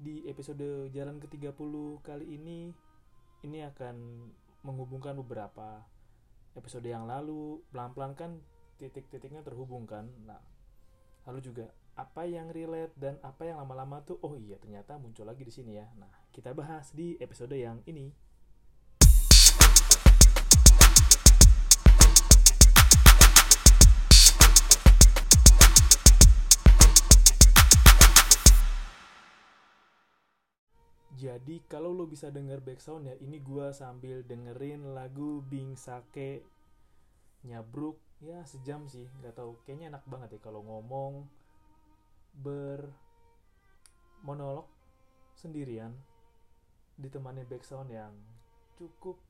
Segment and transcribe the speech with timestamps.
[0.00, 2.72] di episode jalan ke-30 kali ini
[3.44, 3.96] ini akan
[4.64, 5.84] menghubungkan beberapa
[6.56, 7.60] episode yang lalu.
[7.68, 8.40] Pelan-pelan kan
[8.80, 10.40] titik-titiknya terhubungkan nah
[11.28, 11.68] lalu juga
[12.00, 15.76] apa yang relate dan apa yang lama-lama tuh oh iya ternyata muncul lagi di sini
[15.76, 15.84] ya.
[16.00, 18.08] Nah kita bahas di episode yang ini
[31.20, 36.40] Jadi kalau lo bisa denger backsound ya ini gua sambil dengerin lagu Bing Sake
[37.44, 38.00] nyabruk.
[38.24, 39.60] Ya sejam sih nggak tahu.
[39.68, 41.28] Kayaknya enak banget ya kalau ngomong
[42.40, 42.88] ber
[44.24, 44.64] monolog
[45.36, 45.92] sendirian
[46.96, 48.16] ditemani backsound yang
[48.80, 49.20] cukup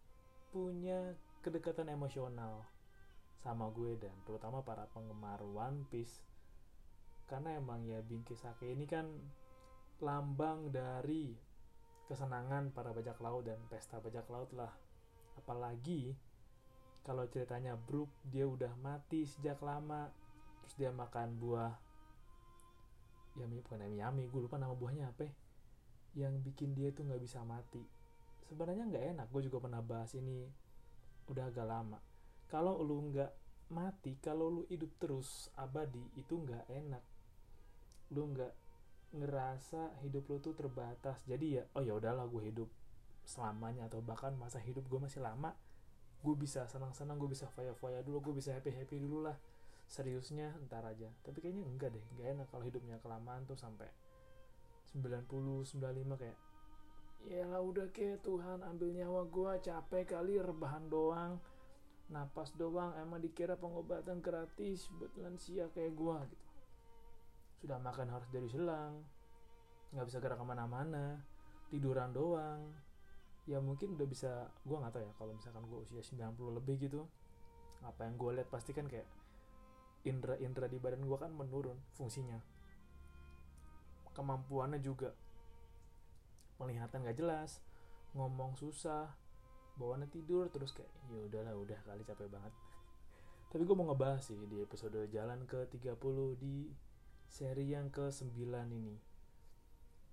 [0.54, 2.66] punya kedekatan emosional
[3.43, 6.23] sama gue dan terutama para penggemar One Piece.
[7.27, 9.10] Karena emang ya Bingki Sake ini kan
[10.02, 11.49] lambang dari
[12.10, 14.74] kesenangan para bajak laut dan pesta bajak laut lah.
[15.38, 16.18] Apalagi
[17.07, 20.10] kalau ceritanya Brook dia udah mati sejak lama
[20.60, 21.73] terus dia makan buah
[23.38, 25.32] Yami bukan Yami Yami gue lupa nama buahnya apa ya.
[26.26, 27.87] yang bikin dia tuh nggak bisa mati.
[28.51, 30.51] Sebenarnya nggak enak gue juga pernah bahas ini
[31.30, 32.02] udah agak lama.
[32.51, 33.30] Kalau lu nggak
[33.70, 37.04] mati kalau lu hidup terus abadi itu nggak enak.
[38.10, 38.51] Lu nggak
[39.11, 41.23] ngerasa hidup lu tuh terbatas.
[41.27, 42.69] Jadi ya oh ya udahlah gue hidup
[43.27, 45.55] selamanya atau bahkan masa hidup gue masih lama
[46.21, 49.37] gue bisa senang-senang gue bisa foya-foya dulu gue bisa happy-happy dulu lah.
[49.91, 51.11] Seriusnya ntar aja.
[51.27, 53.91] Tapi kayaknya enggak deh enggak enak kalau hidupnya kelamaan tuh sampai
[54.95, 56.38] 90 95 kayak
[57.29, 61.37] ya lah udah ke Tuhan ambil nyawa gue capek kali rebahan doang
[62.11, 66.50] napas doang emang dikira pengobatan gratis buat lansia kayak gue gitu
[67.61, 69.05] sudah makan harus dari selang.
[69.93, 71.21] Nggak bisa gerak ke mana-mana.
[71.69, 72.72] Tiduran doang.
[73.44, 77.05] Ya mungkin udah bisa gue nggak tahu ya kalau misalkan gue usia 90 lebih gitu
[77.81, 79.09] apa yang gue lihat pasti kan kayak
[80.04, 82.41] indera-indera di badan gue kan menurun fungsinya.
[84.16, 85.12] Kemampuannya juga
[86.60, 87.65] penglihatan gak jelas
[88.12, 89.09] ngomong susah
[89.81, 92.53] bawaannya tidur terus kayak ya udahlah udah kali capek banget.
[93.50, 95.97] Tapi gue mau ngebahas sih di episode jalan ke 30
[96.37, 96.69] di
[97.30, 98.34] seri yang ke 9
[98.74, 98.98] ini.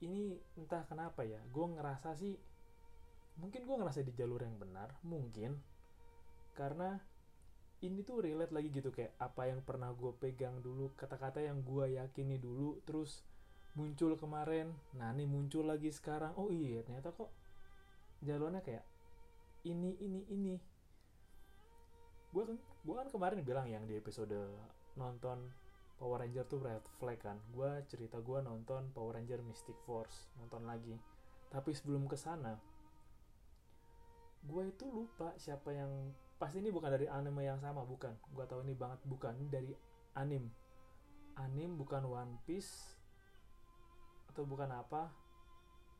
[0.06, 2.38] Ini entah kenapa ya gue ngerasa sih
[3.42, 5.58] mungkin gue ngerasa di jalur yang benar mungkin.
[6.54, 7.02] Karena
[7.82, 11.98] ini tuh relate lagi gitu kayak apa yang pernah gue pegang dulu kata-kata yang gue
[11.98, 13.26] yakini dulu terus
[13.74, 14.70] muncul kemarin.
[14.94, 16.38] Nah ini muncul lagi sekarang.
[16.38, 17.34] Oh iya ternyata kok
[18.22, 18.86] jalurnya kayak
[19.66, 20.56] ini ini ini.
[22.30, 24.38] Gue kan gue kan kemarin bilang yang di episode
[24.94, 25.50] nonton
[25.98, 27.38] Power Ranger tuh red flag kan.
[27.50, 30.94] Gue cerita gue nonton Power Ranger Mystic Force nonton lagi.
[31.50, 32.58] Tapi sebelum ke sana
[34.48, 38.14] gue itu lupa siapa yang pasti ini bukan dari anime yang sama bukan.
[38.32, 39.34] Gue tahu ini banget bukan.
[39.42, 39.72] Ini dari
[40.16, 40.46] anim.
[41.38, 42.96] Anim bukan One Piece
[44.30, 45.10] atau bukan apa.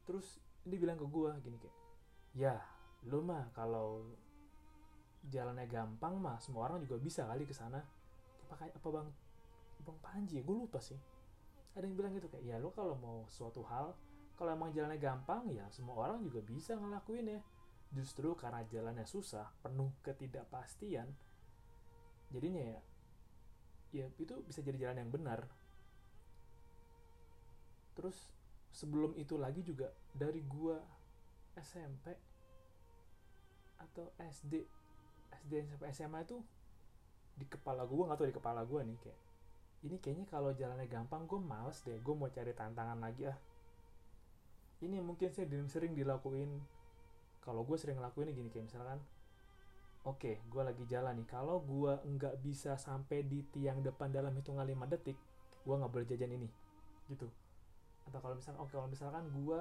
[0.06, 0.38] Terus
[0.70, 1.78] ini bilang ke gue gini kayak
[2.38, 2.60] ya
[3.10, 4.04] lu mah kalau
[5.32, 7.82] jalannya gampang mah semua orang juga bisa kali ke sana.
[8.48, 9.10] Apa apa bang
[9.84, 10.98] bang Panji gue lupa sih.
[11.78, 13.94] Ada yang bilang gitu kayak ya lu kalau mau suatu hal
[14.38, 17.42] kalau emang jalannya gampang ya semua orang juga bisa ngelakuin ya.
[17.94, 21.10] Justru karena jalannya susah penuh ketidakpastian
[22.28, 22.80] jadinya ya
[23.96, 25.48] ya itu bisa jadi jalan yang benar.
[27.96, 28.30] Terus
[28.74, 30.78] sebelum itu lagi juga dari gua
[31.58, 32.14] SMP
[33.78, 34.54] atau SD
[35.46, 36.38] SD sampai SMA itu
[37.38, 39.27] di kepala gua nggak tahu di kepala gua nih kayak
[39.86, 41.98] ini kayaknya kalau jalannya gampang gue males deh.
[42.02, 43.38] Gue mau cari tantangan lagi ah.
[44.82, 46.50] Ini mungkin saya sering dilakuin.
[47.46, 49.00] Kalau gue sering ngelakuin gini kayak misalkan
[50.08, 51.28] oke okay, gue lagi jalan nih.
[51.30, 55.18] Kalau gue nggak bisa sampai di tiang depan dalam hitungan 5 detik
[55.64, 56.50] gue nggak boleh jajan ini.
[57.08, 57.30] Gitu.
[58.10, 59.60] Atau kalau misalkan oke okay, kalau misalkan gue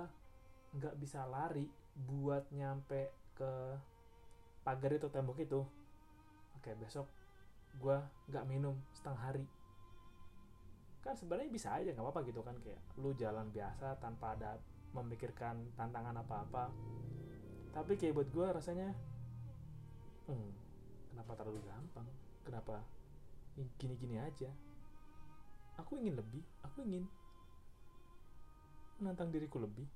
[0.77, 3.53] nggak bisa lari buat nyampe ke
[4.67, 7.07] pagar itu tembok itu oke okay, besok
[7.79, 7.97] gue
[8.33, 9.45] nggak minum setengah hari
[11.07, 14.59] kan sebenarnya bisa aja nggak apa-apa gitu kan kayak lu jalan biasa tanpa ada
[14.91, 16.75] memikirkan tantangan apa-apa.
[17.71, 18.91] Tapi kayak buat gue rasanya
[20.27, 20.51] hmm,
[21.15, 22.09] kenapa terlalu gampang?
[22.43, 22.83] Kenapa
[23.79, 24.51] gini-gini aja?
[25.79, 27.07] Aku ingin lebih aku ingin
[28.99, 29.87] menantang diriku lebih.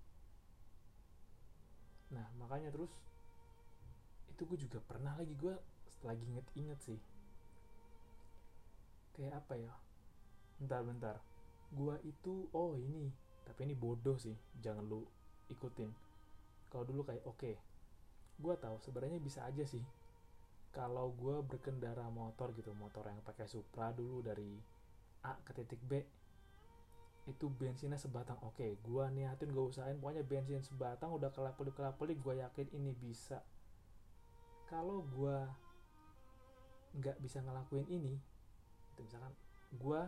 [2.15, 2.95] Nah makanya terus
[4.31, 5.59] itu gue juga pernah lagi gue
[6.07, 7.01] lagi inget-inget sih.
[9.19, 9.75] Kayak apa ya
[10.61, 11.17] bentar bentar.
[11.73, 13.09] Gue itu oh ini.
[13.49, 14.37] Tapi ini bodoh sih.
[14.61, 15.03] Jangan lu
[15.49, 15.91] ikutin.
[16.69, 17.41] Kalau dulu kayak oke.
[17.41, 17.55] Okay,
[18.39, 19.83] gue tahu sebenarnya bisa aja sih.
[20.71, 24.55] Kalau gue berkendara motor gitu motor yang pakai Supra dulu dari
[25.27, 25.99] A ke titik B
[27.27, 28.39] itu bensinnya sebatang.
[28.47, 32.95] Oke okay, gue niatin gue usahain pokoknya bensin sebatang udah kelap kelap gue yakin ini
[32.95, 33.43] bisa.
[34.71, 35.37] Kalau gue
[36.91, 38.19] nggak bisa ngelakuin ini
[38.95, 39.31] itu misalkan
[39.79, 40.01] gue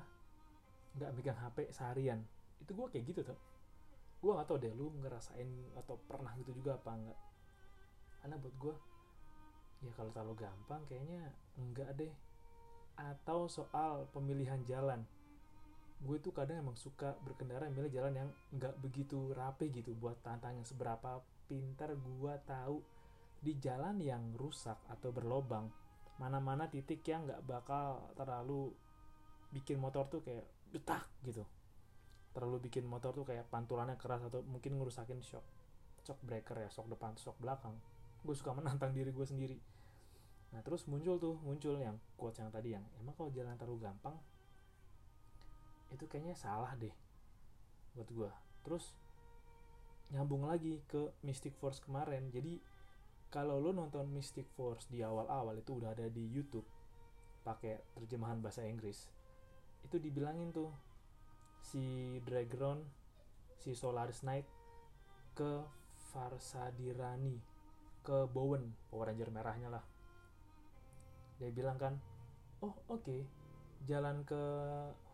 [0.98, 2.20] nggak megang HP seharian.
[2.60, 3.38] Itu gue kayak gitu tuh
[4.22, 7.18] gue nggak tau deh lu ngerasain atau pernah gitu juga apa enggak
[8.22, 8.74] karena buat gue
[9.82, 11.26] ya kalau terlalu gampang kayaknya
[11.58, 12.14] enggak deh.
[12.94, 15.02] Atau soal pemilihan jalan.
[16.02, 20.62] Gue tuh kadang emang suka berkendara milih jalan yang nggak begitu rapi gitu buat tantangnya
[20.62, 22.78] seberapa pintar gue tahu
[23.42, 25.66] di jalan yang rusak atau berlobang.
[26.22, 28.70] Mana-mana titik yang nggak bakal terlalu
[29.50, 31.44] bikin motor tuh kayak betak gitu.
[32.32, 35.44] Terlalu bikin motor tuh kayak pantulannya keras atau mungkin ngerusakin shock
[36.02, 37.76] shock breaker ya shock depan shock belakang.
[38.24, 39.60] Gue suka menantang diri gue sendiri.
[40.56, 44.16] Nah terus muncul tuh muncul yang quotes yang tadi yang emang kalau jalan terlalu gampang
[45.92, 46.92] itu kayaknya salah deh
[47.92, 48.30] buat gue
[48.64, 48.96] terus
[50.12, 52.28] nyambung lagi ke Mystic Force kemarin.
[52.28, 52.60] Jadi
[53.32, 56.68] kalau lo nonton Mystic Force di awal-awal itu udah ada di YouTube
[57.42, 59.08] pakai terjemahan bahasa Inggris
[59.84, 60.70] itu dibilangin tuh
[61.62, 62.82] si Dragron
[63.62, 64.46] si Solaris Knight
[65.38, 65.62] ke
[66.10, 67.38] Farsadirani
[68.02, 69.84] ke Bowen Power Ranger merahnya lah.
[71.38, 71.94] Dia bilang kan
[72.62, 73.22] oh oke okay.
[73.86, 74.42] jalan ke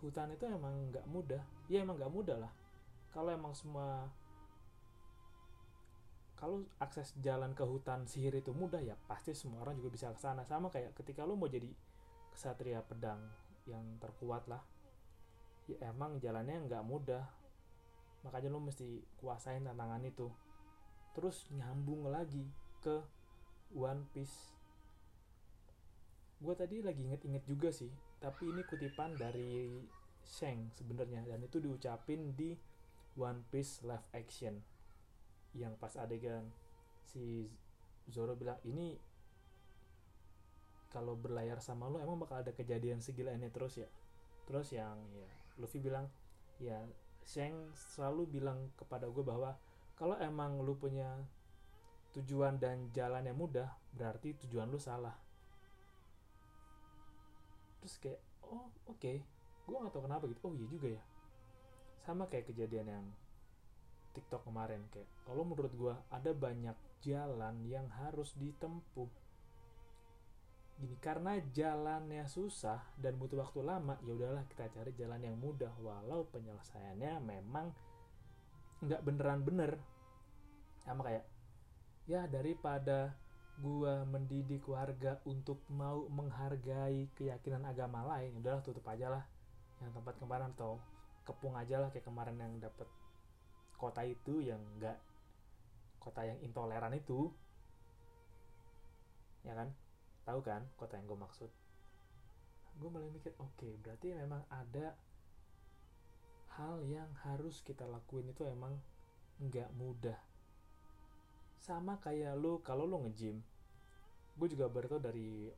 [0.01, 1.45] hutan itu emang nggak mudah.
[1.69, 2.53] Ya emang nggak mudah lah.
[3.13, 4.09] Kalau emang semua
[6.39, 10.21] kalau akses jalan ke hutan sihir itu mudah ya pasti semua orang juga bisa ke
[10.25, 10.49] sana.
[10.49, 11.69] Sama kayak ketika lu mau jadi
[12.33, 13.21] kesatria pedang
[13.69, 14.65] yang terkuat lah.
[15.69, 17.29] Ya emang jalannya nggak mudah.
[18.25, 20.33] Makanya lu mesti kuasain tantangan itu.
[21.13, 22.49] Terus nyambung lagi
[22.81, 23.05] ke
[23.77, 24.57] One Piece.
[26.41, 29.79] Gue tadi lagi inget-inget juga sih tapi ini kutipan dari
[30.29, 32.53] Sheng sebenarnya dan itu diucapin di
[33.17, 34.61] One Piece live action.
[35.57, 36.45] Yang pas adegan
[37.09, 37.49] si
[38.11, 38.99] Zoro bilang ini
[40.89, 43.89] kalau berlayar sama lo emang bakal ada kejadian segila ini terus ya?
[44.49, 45.29] Terus yang ya
[45.61, 46.09] Luffy bilang
[46.59, 46.81] ya
[47.29, 49.53] Sheng selalu bilang kepada gue bahwa
[50.01, 51.13] kalau emang lu punya
[52.17, 55.13] tujuan dan jalan yang mudah berarti tujuan lu salah.
[57.85, 59.21] Terus kayak oh oke okay.
[59.69, 60.41] gue gak tau kenapa gitu.
[60.49, 61.03] Oh iya juga ya.
[62.01, 63.07] Sama kayak kejadian yang
[64.17, 66.75] TikTok kemarin kayak kalau menurut gue ada banyak
[67.05, 69.07] jalan yang harus ditempuh
[70.79, 75.75] gini karena jalannya susah dan butuh waktu lama ya udahlah kita cari jalan yang mudah.
[75.83, 77.75] Walau penyelesaiannya memang
[78.87, 79.75] nggak beneran bener.
[80.87, 81.27] Sama kayak
[82.07, 83.19] ya daripada
[83.59, 89.25] gua mendidik warga untuk mau menghargai keyakinan agama lain ya udahlah tutup aja lah.
[89.83, 90.79] Yang tempat kemarin atau
[91.27, 92.87] kepung aja lah kayak kemarin yang dapat
[93.75, 95.03] kota itu yang enggak
[95.99, 97.35] kota yang intoleran itu.
[99.43, 99.75] Ya kan
[100.29, 101.51] tahu kan kota yang gue maksud?
[102.77, 104.93] Gue mulai mikir oke okay, berarti memang ada
[106.61, 108.77] hal yang harus kita lakuin itu emang
[109.41, 110.21] nggak mudah.
[111.57, 113.41] Sama kayak lo kalau lo ngejim
[114.39, 115.49] gue juga baru tau dari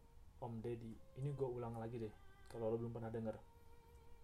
[0.41, 0.95] Om Deddy.
[1.19, 2.15] Ini gue ulang lagi deh
[2.47, 3.37] kalau lo belum pernah denger.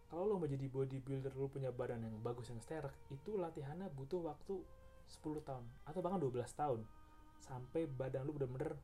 [0.07, 4.23] Kalau lo mau jadi bodybuilder lo punya badan yang bagus yang sterek itu latihannya butuh
[4.23, 4.63] waktu
[5.11, 6.81] 10 tahun atau bahkan 12 tahun
[7.43, 8.79] sampai badan lo bener-bener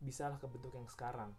[0.00, 1.32] bisa lah kebentuk yang sekarang.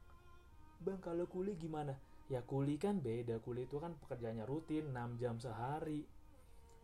[0.82, 1.98] Bang kalau kuli gimana?
[2.28, 3.40] Ya kuli kan beda.
[3.42, 6.06] Kuli itu kan pekerjaannya rutin 6 jam sehari.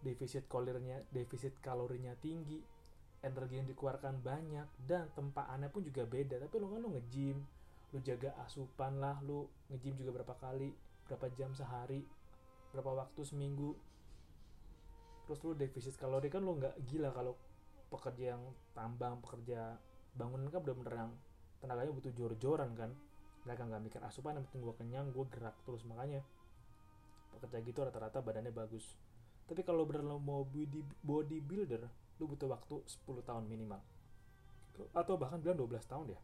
[0.04, 2.60] Defisit kalorinya defisit kalorinya tinggi.
[3.24, 6.42] Energi yang dikeluarkan banyak dan tempaannya pun juga beda.
[6.44, 7.38] Tapi lo kan lo ngejim
[7.94, 10.74] lo jaga asupan lah lo ngejim juga berapa kali
[11.06, 12.02] berapa jam sehari
[12.74, 13.78] berapa waktu seminggu.
[15.30, 17.38] Terus lu defisit kalori kan lu nggak gila kalau
[17.94, 19.78] pekerja yang tambang pekerja
[20.18, 21.12] bangunan kan bener-bener yang
[21.64, 22.92] tenaganya butuh jor-joran kan.
[23.48, 25.88] Mereka nggak mikir asupan yang penting gue kenyang gue gerak terus.
[25.88, 26.20] Makanya
[27.40, 28.84] pekerja gitu rata-rata badannya bagus.
[29.48, 31.84] Tapi kalau bener lo mau body bodybuilder
[32.20, 33.80] lu butuh waktu 10 tahun minimal.
[34.92, 36.22] Atau bahkan bilang 12 tahun ya.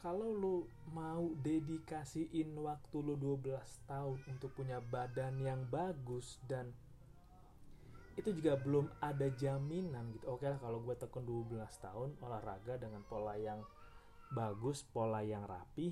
[0.00, 0.64] Kalau lu
[0.96, 6.72] mau dedikasiin waktu lu 12 tahun untuk punya badan yang bagus dan
[8.20, 10.28] itu juga belum ada jaminan gitu.
[10.36, 13.64] Oke lah kalau gue tekun 12 tahun olahraga dengan pola yang
[14.30, 15.90] bagus pola yang rapi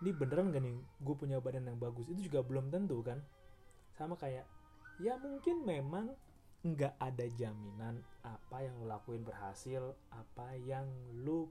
[0.00, 2.08] ini beneran gak nih gue punya badan yang bagus?
[2.08, 3.20] Itu juga belum tentu kan?
[3.92, 4.48] Sama kayak
[5.00, 6.12] ya mungkin memang
[6.60, 10.84] nggak ada jaminan apa yang lo lakuin berhasil apa yang
[11.24, 11.48] lo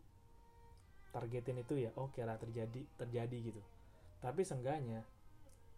[1.09, 3.61] targetin itu ya oke lah terjadi terjadi gitu.
[4.21, 5.01] Tapi seenggaknya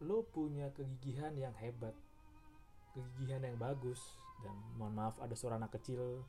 [0.03, 1.96] lo punya kegigihan yang hebat
[2.93, 4.00] kegigihan yang bagus.
[4.41, 6.25] Dan mohon maaf ada suara anak kecil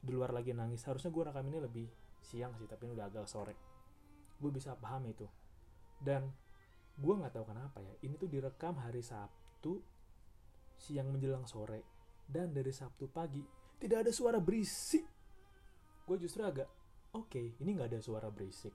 [0.00, 0.82] di luar lagi nangis.
[0.88, 1.86] Harusnya gue rekam ini lebih
[2.22, 3.54] siang sih tapi ini udah agak sore.
[4.38, 5.26] Gue bisa paham itu.
[6.00, 6.26] Dan
[6.92, 9.78] gue nggak tahu kenapa ya ini tuh direkam hari Sabtu
[10.80, 11.84] siang menjelang sore.
[12.26, 13.42] Dan dari Sabtu pagi
[13.78, 15.04] tidak ada suara berisik.
[16.08, 16.66] Gue justru agak
[17.12, 18.72] oke okay, ini nggak ada suara berisik.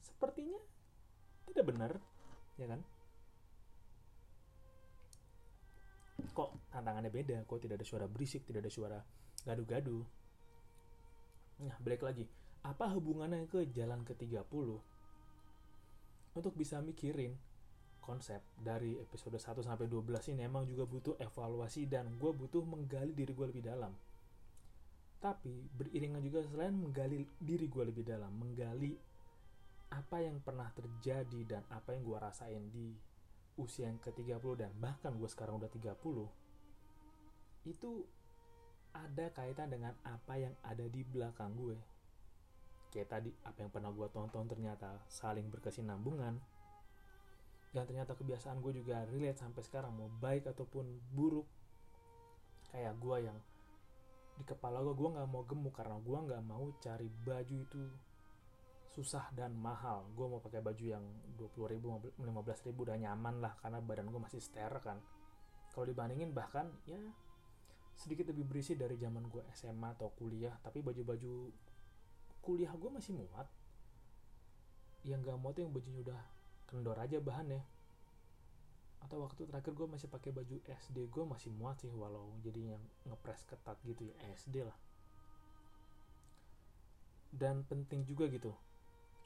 [0.00, 0.60] Sepertinya
[1.46, 1.92] tidak benar
[2.56, 2.80] ya kan
[6.36, 8.98] kok tantangannya beda kok tidak ada suara berisik tidak ada suara
[9.48, 10.04] gaduh-gaduh.
[11.64, 12.28] Nah balik lagi.
[12.66, 14.68] Apa hubungannya ke jalan ke-30
[16.36, 17.32] untuk bisa mikirin
[18.02, 23.16] konsep dari episode 1 sampai 12 ini emang juga butuh evaluasi dan gue butuh menggali
[23.16, 23.94] diri gue lebih dalam.
[25.18, 28.94] Tapi beriringan juga selain menggali diri gue lebih dalam, menggali
[29.90, 32.94] apa yang pernah terjadi dan apa yang gue rasain di
[33.56, 35.92] usia yang ke-30 dan bahkan gue sekarang udah 30
[37.66, 38.06] itu
[38.96, 41.76] ada kaitan dengan apa yang ada di belakang gue.
[42.94, 46.40] Kayak tadi apa yang pernah gue tonton ternyata saling berkesinambungan
[47.74, 51.44] dan ternyata kebiasaan gue juga relate sampai sekarang mau baik ataupun buruk.
[52.72, 53.36] Kayak gue yang
[54.36, 57.84] di kepala gue gue nggak mau gemuk karena gue nggak mau cari baju itu
[58.96, 60.08] susah dan mahal.
[60.16, 61.04] Gue mau pakai baju yang
[61.36, 64.96] 20 ribu 15 ribu udah nyaman lah karena badan gue masih ster kan.
[65.68, 66.96] Kalau dibandingin bahkan ya
[67.92, 71.52] sedikit lebih berisi dari zaman gue SMA atau kuliah tapi baju-baju
[72.40, 73.44] kuliah gue masih muat.
[75.04, 76.20] Yang gak muat yang bajunya udah
[76.64, 77.60] kendor aja bahannya.
[79.04, 82.82] Atau waktu terakhir gue masih pakai baju SD gue masih muat sih walau jadi yang
[83.04, 84.76] ngepres ketat gitu ya SD lah.
[87.36, 88.56] Dan penting juga gitu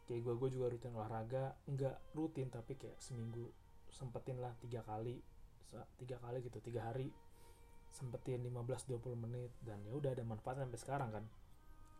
[0.08, 3.50] kayak gue gue juga rutin olahraga nggak rutin tapi kayak seminggu
[3.90, 5.18] sempetin lah tiga kali
[5.98, 7.10] tiga kali gitu tiga hari
[7.90, 11.24] sempetin 15-20 menit dan ya udah ada manfaat sampai sekarang kan.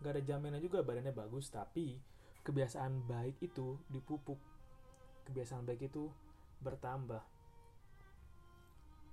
[0.00, 1.98] Gak ada jaminan juga badannya bagus tapi
[2.46, 4.38] kebiasaan baik itu dipupuk.
[5.28, 6.08] Kebiasaan baik itu
[6.62, 7.20] bertambah.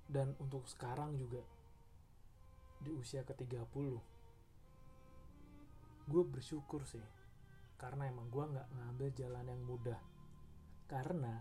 [0.08, 1.44] Dan untuk sekarang juga
[2.78, 3.98] di usia ke-30
[6.08, 7.02] gue bersyukur sih
[7.78, 10.00] karena emang gue nggak ngambil jalan yang mudah.
[10.90, 11.38] Karena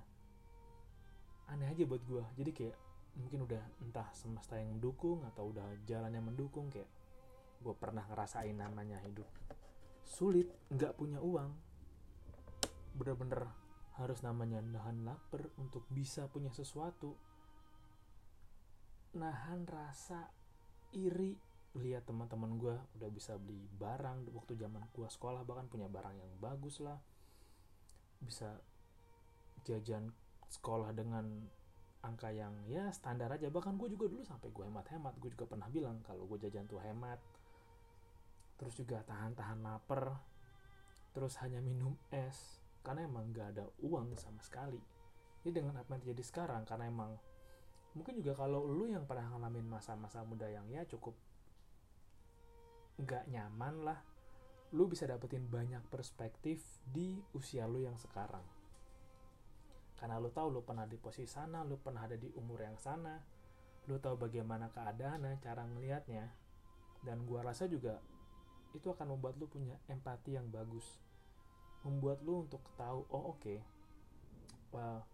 [1.48, 2.77] aneh aja buat gue jadi kayak
[3.17, 6.91] mungkin udah entah semesta yang mendukung atau udah jalan yang mendukung kayak
[7.63, 9.25] gue pernah ngerasain namanya hidup
[10.03, 11.50] sulit nggak punya uang
[13.00, 13.48] bener-bener
[13.98, 17.17] harus namanya nahan lapar untuk bisa punya sesuatu
[19.17, 20.29] nahan rasa
[20.94, 21.34] iri
[21.77, 26.31] lihat teman-teman gue udah bisa beli barang waktu zaman gue sekolah bahkan punya barang yang
[26.41, 26.98] bagus lah.
[28.22, 28.57] Bisa
[29.65, 30.10] jajan
[30.48, 31.27] sekolah dengan
[32.05, 33.51] angka yang ya standar aja.
[33.51, 35.13] Bahkan gue juga dulu sampai gue hemat-hemat.
[35.19, 37.19] Gue juga pernah bilang kalau gue jajan tuh hemat.
[38.57, 40.17] Terus juga tahan-tahan lapar.
[41.13, 44.79] Terus hanya minum es karena emang gak ada uang sama sekali.
[45.43, 46.63] Ini dengan apa yang terjadi sekarang?
[46.63, 47.12] Karena emang
[47.98, 51.17] mungkin juga kalau lu yang pernah ngalamin masa-masa muda yang ya cukup
[52.98, 54.00] nggak nyaman lah.
[54.75, 58.44] Lu bisa dapetin banyak perspektif di usia lu yang sekarang.
[59.98, 63.18] Karena lu tahu lu pernah di posisi sana lu pernah ada di umur yang sana.
[63.88, 66.25] Lu tahu bagaimana keadaannya cara ngelihatnya.
[67.01, 68.01] Dan gua rasa juga
[68.75, 71.00] itu akan membuat lu punya empati yang bagus.
[71.88, 73.60] Membuat lu untuk tahu oh oke okay,
[74.75, 75.08] well,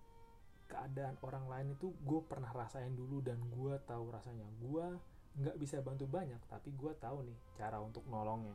[0.68, 4.48] keadaan orang lain itu gue pernah rasain dulu dan gue tahu rasanya.
[4.58, 4.98] Gue
[5.34, 8.54] nggak bisa bantu banyak tapi gue tahu nih cara untuk nolongnya.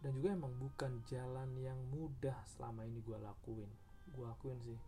[0.00, 3.68] Dan juga emang bukan jalan yang mudah selama ini gue lakuin.
[4.16, 4.80] Gue lakuin sih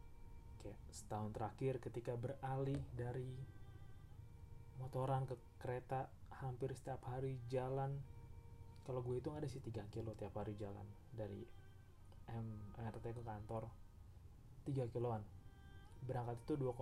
[0.65, 3.29] kayak setahun terakhir ketika beralih dari
[4.81, 6.09] motoran ke kereta
[6.41, 8.01] hampir setiap hari jalan.
[8.89, 11.45] Kalau gue itu ada sih 3 kilo tiap hari jalan dari
[12.33, 13.69] MRT ke kantor.
[14.65, 15.21] 3 kiloan.
[16.03, 16.73] Berangkat itu 2,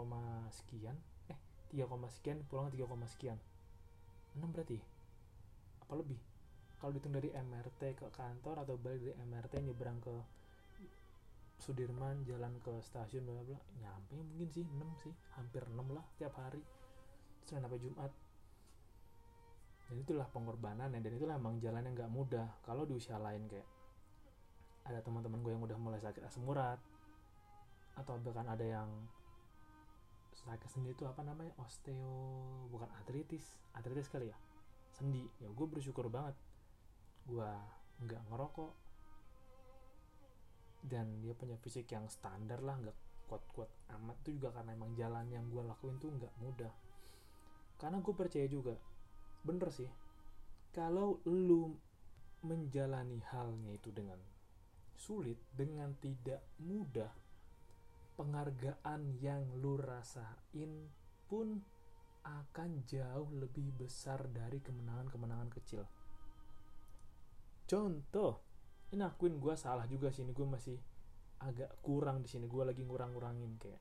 [0.54, 0.96] sekian
[1.70, 3.38] 3, sekian pulang 3, sekian.
[4.34, 4.78] 6 berarti?
[5.86, 6.18] Apa lebih?
[6.80, 10.14] Kalau dihitung dari MRT ke kantor atau balik dari MRT nyebrang ke
[11.60, 15.12] Sudirman jalan ke stasiun bla bla nyampe mungkin sih 6 sih.
[15.36, 16.64] Hampir 6 lah tiap hari.
[17.44, 18.12] Senin sampai Jumat.
[19.92, 22.48] Dan itulah pengorbanan dan itulah emang jalan yang gak mudah.
[22.64, 23.68] Kalau di usia lain kayak
[24.88, 26.80] ada teman-teman gue yang udah mulai sakit asam urat
[28.00, 28.88] atau bahkan ada yang
[30.40, 31.52] sakit sendi itu apa namanya?
[31.61, 33.44] Osteo bukan artritis.
[33.76, 34.38] Artritis kali ya?
[34.94, 35.25] Sendi.
[35.38, 36.37] Ya gue bersyukur banget.
[37.28, 37.50] Gue
[38.04, 38.73] nggak ngerokok.
[40.80, 42.97] Dan dia punya fisik yang standar lah nggak
[43.28, 43.68] kuat-kuat
[44.00, 44.16] amat.
[44.25, 46.73] Itu juga karena emang jalan yang gue lakuin tuh nggak mudah.
[47.76, 48.76] Karena gue percaya juga
[49.40, 49.88] bener sih
[50.70, 51.73] kalau lu
[52.44, 54.20] menjalani halnya itu dengan
[54.97, 57.09] sulit dengan tidak mudah
[58.20, 60.92] penghargaan yang lu rasain
[61.24, 61.56] pun
[62.20, 65.88] akan jauh lebih besar dari kemenangan-kemenangan kecil.
[67.64, 68.44] Contoh
[68.92, 70.76] ini akuin gue salah juga sih ini gue masih
[71.40, 73.80] agak kurang di sini gue lagi ngurang-ngurangin kayak.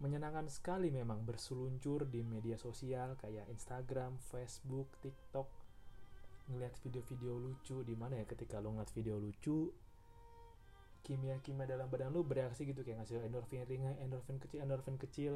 [0.00, 5.46] Menyenangkan sekali memang berseluncur di media sosial kayak Instagram, Facebook, TikTok.
[6.48, 9.68] Ngeliat video-video lucu di mana ya ketika lo ngeliat video lucu
[11.02, 15.34] kimia-kimia dalam badan lo bereaksi gitu kayak ngasih endorfin ringan, endorfin kecil, endorfin kecil.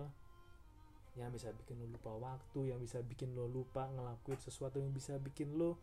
[1.17, 5.17] Yang bisa bikin lo lupa waktu, yang bisa bikin lo lupa ngelakuin sesuatu yang bisa
[5.17, 5.81] bikin lo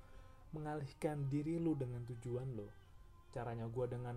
[0.53, 2.69] mengalihkan diri lo dengan tujuan lo
[3.33, 4.15] caranya gue dengan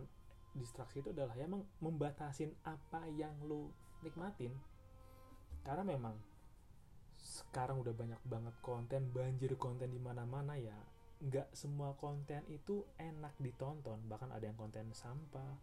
[0.53, 3.73] distraksi itu adalah ya emang membatasin apa yang lo
[4.05, 4.53] nikmatin.
[5.65, 6.15] Karena memang
[7.17, 10.77] sekarang udah banyak banget konten banjir konten di mana-mana ya
[11.17, 14.05] nggak semua konten itu enak ditonton.
[14.09, 15.57] Bahkan ada yang konten sampah.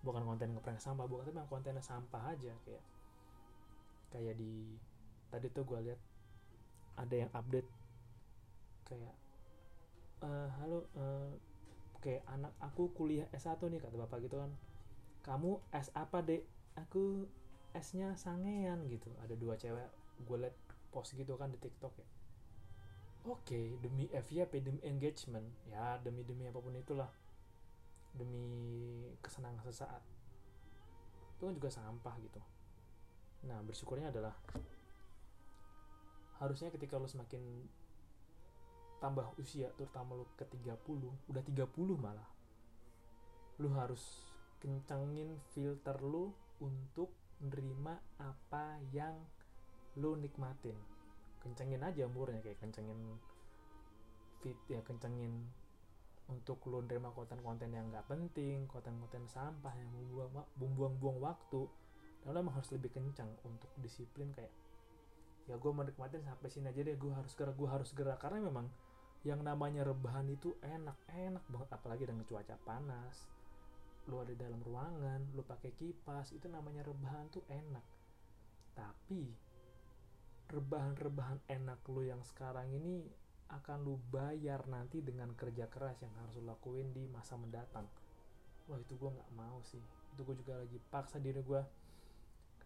[0.00, 2.84] Bukan konten ngeprank sampah bukan tapi yang kontennya sampah aja kayak
[4.08, 4.80] kayak di
[5.28, 6.00] tadi tuh gue lihat
[6.96, 7.68] ada yang update
[8.88, 9.12] kayak
[10.24, 11.28] uh, halo uh,
[12.00, 14.50] kayak anak aku kuliah S1 nih kata bapak gitu kan.
[15.20, 16.48] Kamu S apa dek?
[16.80, 17.28] Aku
[17.76, 19.12] S-nya sangean gitu.
[19.20, 19.88] Ada dua cewek
[20.24, 20.56] gue liat
[20.90, 22.19] post gitu kan di TikTok ya
[23.26, 25.46] oke okay, demi FYP demi engagement?
[25.68, 27.10] Ya demi demi apa pun itulah.
[28.16, 28.46] Demi
[29.20, 30.02] kesenangan sesaat.
[31.36, 32.40] Itu kan juga sampah gitu.
[33.48, 34.36] Nah bersyukurnya adalah
[36.40, 37.40] harusnya ketika lo semakin
[39.00, 40.76] tambah usia terutama lu ke 30
[41.28, 42.28] udah 30 malah
[43.60, 44.24] lu harus
[44.60, 49.16] kencengin filter lu untuk menerima apa yang
[49.96, 50.76] lu nikmatin
[51.40, 53.16] kencengin aja umurnya kayak kencengin
[54.40, 55.48] fit ya kencengin
[56.30, 59.90] untuk lu nerima konten-konten yang nggak penting konten-konten sampah yang
[60.56, 61.66] membuang-buang waktu.
[62.22, 64.52] Dan lo emang harus lebih kencang untuk disiplin kayak
[65.48, 68.22] ya gue menikmatin sampai sini aja deh gue harus gerak gue harus gerak.
[68.22, 68.70] Karena memang
[69.26, 73.26] yang namanya rebahan itu enak enak banget apalagi dengan cuaca panas.
[74.06, 77.84] Lu ada dalam ruangan lu pakai kipas itu namanya rebahan tuh enak.
[78.76, 79.49] Tapi
[80.50, 83.06] rebahan-rebahan enak lu yang sekarang ini
[83.50, 87.86] akan lu bayar nanti dengan kerja keras yang harus lu lakuin di masa mendatang.
[88.70, 89.82] Wah itu gue nggak mau sih.
[90.14, 91.62] Itu gue juga lagi paksa diri gue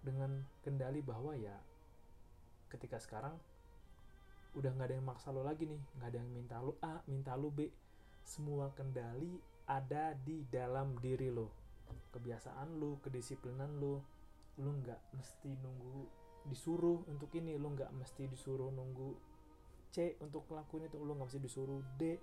[0.04, 1.56] dengan kendali bahwa ya
[2.68, 3.36] ketika sekarang
[4.56, 5.80] udah nggak ada yang maksa lo lagi nih.
[6.00, 7.68] Nggak ada yang minta lo A minta lo B.
[8.24, 11.64] Semua kendali ada di dalam diri lo
[12.12, 14.00] kebiasaan lo kedisiplinan lo
[14.62, 19.16] lo nggak mesti nunggu disuruh untuk ini lo nggak mesti disuruh nunggu
[19.94, 22.18] C untuk ngelakuin itu lo nggak mesti disuruh D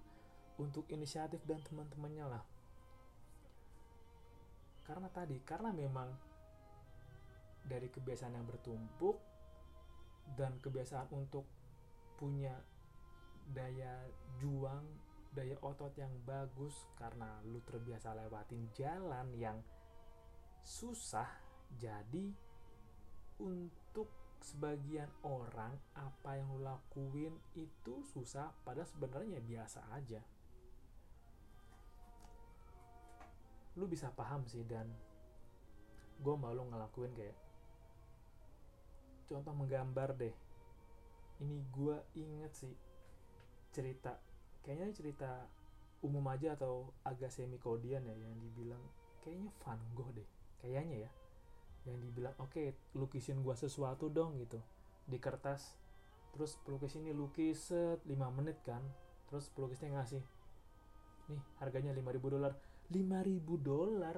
[0.62, 2.44] untuk inisiatif dan teman-temannya lah.
[4.86, 6.10] Karena tadi karena memang
[7.66, 9.18] dari kebiasaan yang bertumpuk
[10.38, 11.46] dan kebiasaan untuk
[12.18, 12.54] punya
[13.52, 14.06] daya
[14.38, 14.86] juang
[15.32, 19.58] daya otot yang bagus karena lu terbiasa lewatin jalan yang
[20.62, 21.28] susah
[21.80, 22.36] jadi
[23.40, 23.81] untuk
[24.42, 30.22] sebagian orang apa yang lu lakuin itu susah padahal sebenarnya biasa aja.
[33.78, 34.90] Lu bisa paham sih dan
[36.22, 37.38] gue malu ngelakuin kayak
[39.30, 40.36] contoh menggambar deh.
[41.42, 42.74] Ini gue inget sih
[43.72, 44.20] cerita
[44.62, 45.32] kayaknya cerita
[46.02, 48.82] umum aja atau agak semi kodian ya yang dibilang
[49.22, 50.28] kayaknya Van Gogh deh
[50.62, 51.10] kayaknya ya
[51.90, 54.62] yang dibilang oke okay, lukisin gua sesuatu dong gitu.
[55.06, 55.78] Di kertas
[56.32, 58.82] terus pelukis ini lukis set 5 menit kan.
[59.28, 60.24] Terus pelukisnya ngasih
[61.32, 62.54] nih harganya 5000 dolar.
[62.92, 64.18] 5000 dolar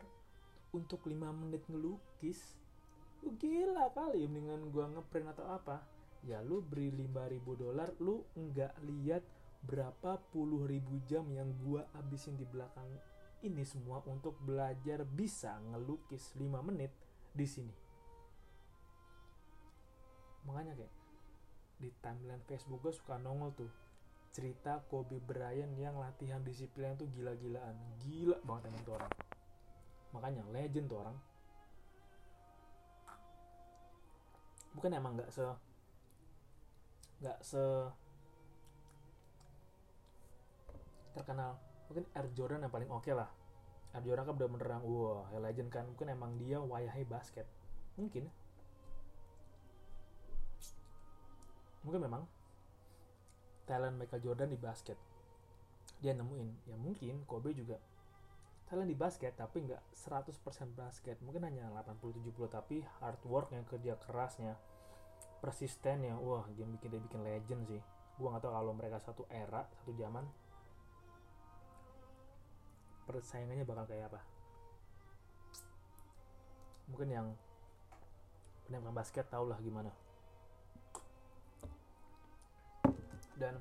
[0.74, 2.58] untuk 5 menit ngelukis?
[3.24, 5.86] Lu gila kali mendingan gua ngeprint atau apa?
[6.24, 9.24] Ya lu beri 5000 dolar lu nggak lihat
[9.64, 12.88] berapa puluh ribu jam yang gua abisin di belakang
[13.44, 16.92] ini semua untuk belajar bisa ngelukis 5 menit
[17.34, 17.74] di sini.
[20.46, 20.94] Makanya kayak
[21.82, 23.72] di timeline Facebook gue suka nongol tuh
[24.34, 27.74] cerita Kobe Bryant yang latihan disiplin tuh gila-gilaan.
[28.06, 29.12] Gila banget emang tuh orang.
[30.14, 31.18] Makanya legend tuh orang.
[34.74, 35.46] Bukan emang nggak se
[37.22, 37.64] nggak se
[41.14, 41.58] terkenal.
[41.90, 43.30] Mungkin Air Jordan yang paling oke okay lah
[43.94, 47.46] Air Jordan kan bener-bener yang wah wow, legend kan mungkin emang dia wayahai basket.
[47.94, 48.26] Mungkin.
[51.86, 52.26] Mungkin memang
[53.70, 54.98] talent Michael Jordan di basket.
[56.02, 57.78] Dia nemuin ya mungkin Kobe juga
[58.66, 60.42] talent di basket tapi nggak 100%
[60.74, 61.22] basket.
[61.22, 64.58] Mungkin hanya 80-70 tapi hard worknya kerja kerasnya
[65.38, 66.18] persistennya.
[66.18, 67.82] Wah dia bikin dia bikin legend sih.
[68.18, 70.26] Gua nggak tahu kalau mereka satu era satu zaman
[73.04, 74.22] persaingannya bakal kayak apa?
[76.92, 77.28] Mungkin yang
[78.68, 79.92] penembak basket tau lah gimana.
[83.36, 83.60] Dan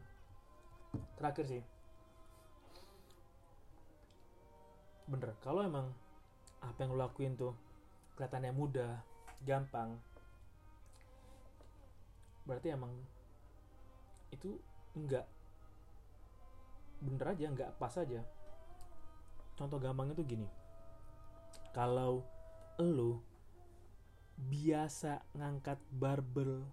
[1.19, 1.63] terakhir sih.
[5.11, 5.91] Bener kalau emang
[6.63, 7.53] apa yang lo lakuin tuh
[8.15, 9.03] kelihatannya mudah
[9.43, 9.99] gampang
[12.47, 12.91] berarti emang
[14.31, 14.59] itu
[14.95, 15.27] enggak
[17.03, 18.23] bener aja enggak pas aja
[19.59, 20.49] contoh gampangnya tuh gini.
[21.73, 22.25] Kalau
[22.81, 23.21] lo
[24.37, 26.65] biasa ngangkat barbel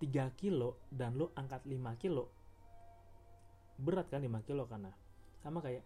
[0.00, 2.28] 3 kilo dan lo angkat 5 kilo
[3.80, 4.92] berat kan 5 kilo karena
[5.40, 5.84] sama kayak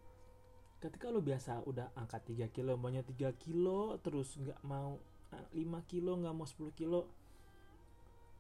[0.83, 4.99] ketika lo biasa udah angkat 3 kilo maunya 3 kilo terus nggak mau
[5.31, 7.01] 5 eh, kilo nggak mau 10 kilo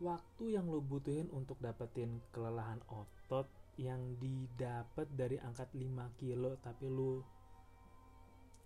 [0.03, 3.47] waktu yang lo butuhin untuk dapetin kelelahan otot
[3.79, 7.23] yang didapat dari angkat 5 kilo tapi lo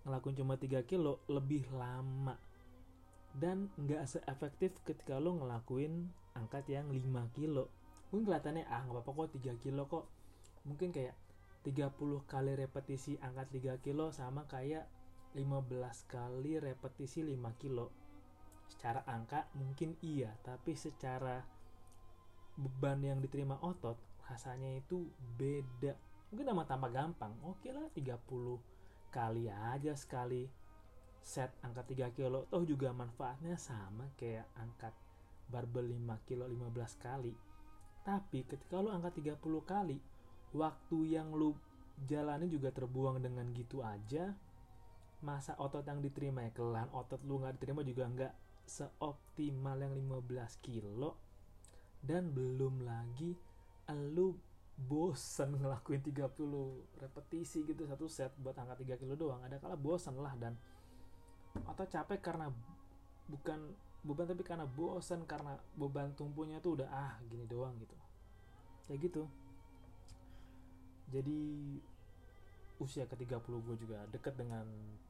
[0.08, 2.40] ngelakuin cuma 3 kilo lebih lama.
[3.36, 7.68] Dan nggak seefektif ketika lo ngelakuin angkat yang 5 kilo.
[8.08, 10.04] Mungkin kelihatannya ah nggak apa-apa kok 3 kilo kok.
[10.64, 11.14] Mungkin kayak
[11.68, 14.88] 30 kali repetisi angkat 3 kilo sama kayak
[15.36, 17.92] 15 kali repetisi 5 kilo.
[18.72, 21.44] Secara angka mungkin iya tapi secara
[22.58, 25.94] beban yang diterima otot rasanya itu beda.
[26.32, 28.77] Mungkin nama tambah gampang oke lah 30
[29.10, 30.48] kali aja sekali
[31.28, 32.48] set angkat 3 kilo.
[32.48, 34.94] Toh juga manfaatnya sama kayak angkat
[35.48, 37.32] barbel 5 kilo 15 kali.
[38.04, 39.36] Tapi ketika lu angkat 30
[39.68, 40.00] kali
[40.56, 41.52] waktu yang lu
[42.08, 44.32] jalani juga terbuang dengan gitu aja.
[45.18, 46.54] Masa otot yang diterima ya?
[46.54, 51.18] Kelan otot lu nggak diterima juga nggak seoptimal yang 15 kilo.
[51.98, 53.34] Dan belum lagi
[53.88, 54.36] lu
[54.78, 56.38] bosen ngelakuin 30
[57.02, 59.42] repetisi gitu satu set buat angkat 3 kilo doang.
[59.42, 60.54] Ada kala bosen lah dan
[61.66, 62.46] atau capek karena
[63.26, 63.74] bukan
[64.06, 67.96] beban tapi karena bosan karena beban tumpunya tuh udah ah gini doang gitu.
[68.86, 69.22] Kayak gitu.
[71.10, 71.40] Jadi
[72.78, 74.62] usia ke-30 gue juga deket dengan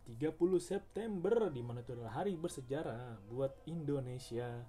[0.09, 4.65] 30 September di mana itu adalah hari bersejarah buat Indonesia.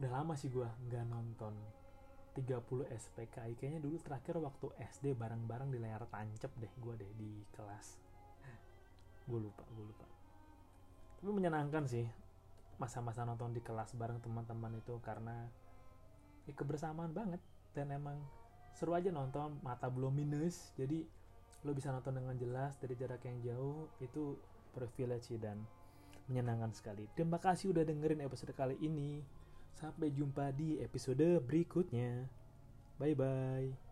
[0.00, 1.52] Udah lama sih gue nggak nonton
[2.36, 7.32] 30 SPKI kayaknya dulu terakhir waktu SD bareng-bareng di layar tancap deh gue deh di
[7.56, 7.96] kelas.
[9.24, 10.06] Gue lupa gue lupa.
[11.16, 12.04] Tapi menyenangkan sih
[12.76, 15.48] masa-masa nonton di kelas bareng teman-teman itu karena
[16.44, 17.40] ya kebersamaan banget.
[17.72, 18.20] Dan emang
[18.76, 20.76] seru aja nonton mata belum minus.
[20.76, 21.08] Jadi
[21.64, 23.88] lo bisa nonton dengan jelas dari jarak yang jauh.
[23.98, 24.36] Itu
[24.76, 25.64] privilege dan
[26.28, 27.08] menyenangkan sekali.
[27.16, 29.24] Terima kasih udah dengerin episode kali ini
[29.76, 32.26] sampai jumpa di episode berikutnya.
[32.96, 33.85] Bye bye